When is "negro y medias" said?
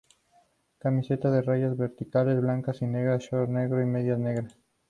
3.51-4.17